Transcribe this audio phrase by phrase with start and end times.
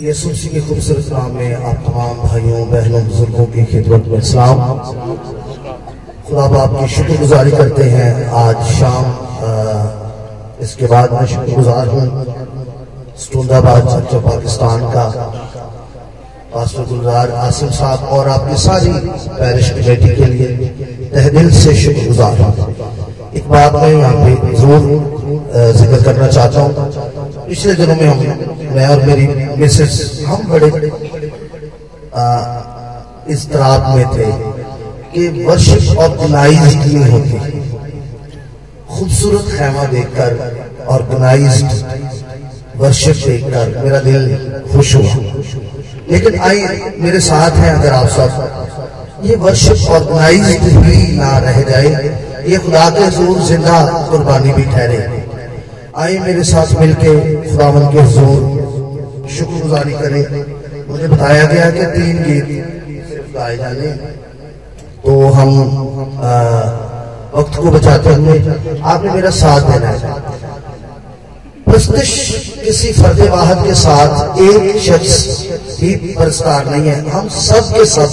[0.00, 4.60] के खूबसूरत नाम में आप तमाम भाइयों बहनों बुज़ुर्गों की खिदमत में इस्लाम
[6.24, 9.52] खुदा बाप की शुक्रगुजारी करते हैं। आज शाम आ,
[10.64, 12.06] इसके बाद मैं शुक्रगुजार हूँ
[13.24, 15.04] स्टूंदाबाद चर्चा पाकिस्तान का।
[16.54, 18.92] पास्टर आसिम साहब और आपकी सारी
[19.36, 20.48] पैरिश कमेटी के लिए
[21.12, 22.52] तहदिल से शुक्रगुजार हूँ।
[23.36, 24.80] एक बात मैं यहाँ पे ज़रूर
[25.76, 27.19] ज़िक्र करना चाहता हूँ।
[27.50, 28.18] पिछले दिनों में हम,
[28.74, 29.26] मैं और मेरी
[29.58, 29.94] मिसेस
[30.26, 30.66] हम बड़े
[33.34, 34.28] इस तराब में थे
[35.14, 37.38] कि वर्शिप ऑर्गेनाइज नहीं होती।
[38.90, 41.82] खूबसूरत खेमा देखकर ऑर्गेनाइज
[42.76, 44.22] वर्शिप देखकर मेरा दिल
[44.72, 45.14] खुश हुआ।
[46.10, 46.58] लेकिन आई
[46.98, 50.46] मेरे साथ हैं अगर आप सब। ये वर्शिप ऑर्गेनाइज
[50.86, 51.90] ही ना रह जाए।
[52.48, 55.19] ये खुदा के ज़ोर ज़िंदा कुर्बानी भी ठहरे।
[55.96, 57.12] आए मेरे साथ मिलके
[57.42, 60.24] खुदावन के ज़ोर शुक्रगुजारी करें।
[60.88, 62.48] मुझे बताया गया कि तीन गीत
[63.08, 63.90] सिर्फ़ गाए जाने।
[65.04, 65.50] तो हम
[67.34, 68.38] वक्त को बचाते हुए
[68.84, 69.98] आपने मेरा साथ देना है।
[72.60, 75.14] किसी फर्द वाहद के साथ एक शख्स
[75.80, 78.10] ही परस्तार नहीं है। हम सब के सब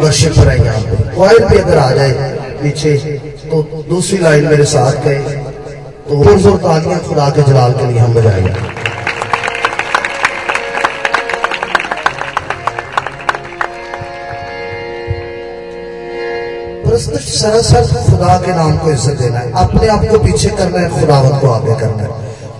[0.00, 0.82] वर्शिप पर यहाँ
[1.48, 2.12] पे। अगर आ जाए
[2.62, 2.92] पीछे
[3.50, 5.41] तो दूसरी लाइन मेरे साथ गए
[6.12, 8.80] ज़ोर तालियाँ खुदा के जलाल के लिए हम बजाएँगे।
[17.22, 21.40] सरासर खुदा के नाम को इज़्ज़त देना है। अपने आप को पीछे करना है, खुदावत
[21.40, 22.08] को आगे करना है।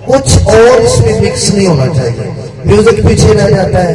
[0.07, 2.33] कुछ और इसमें मिक्स नहीं होना चाहिए।
[2.67, 3.95] म्यूज़िक पीछे रह जाता है,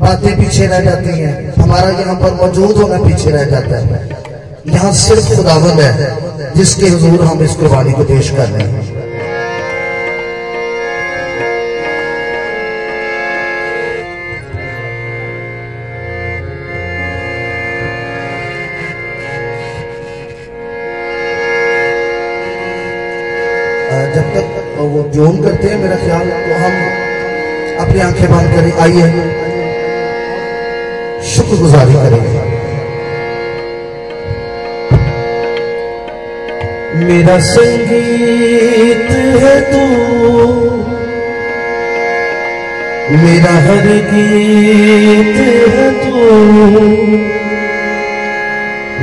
[0.00, 4.08] बातें पीछे रह जाती हैं। हमारा यहाँ पर मौजूद होना पीछे रह जाता है।
[4.68, 6.21] यहाँ सिर्फ़ खुदावत है।
[6.56, 8.90] जिसके हजूर हम इस कुर्बानी को पेश कर रहे हैं।
[24.14, 24.46] जब तक
[24.78, 26.74] वो जोन करते हैं, मेरा ख्याल तो हम
[27.80, 29.06] अपनी आँखें बंद करें, आइए,
[31.30, 32.51] शुक्रगुजारी करेंगे
[36.94, 39.10] मेरा संगीत
[39.42, 39.78] है तू।
[43.16, 45.36] मेरा हर गीत
[45.74, 46.16] है तू।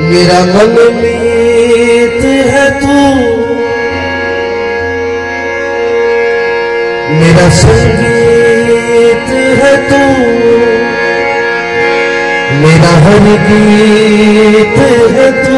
[0.00, 3.26] मेरा मन मीत है तू।
[7.14, 9.28] मेरा संगीत
[9.58, 10.75] है तू।
[12.56, 14.78] मेरा हर गीत
[15.16, 15.56] है तू।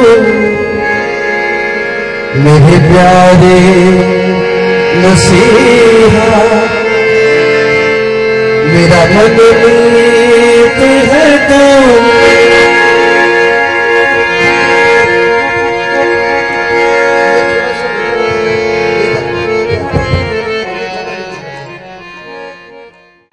[2.39, 3.59] मेरे प्यारे
[5.03, 6.39] नसीहा।
[8.73, 9.78] मेरा मन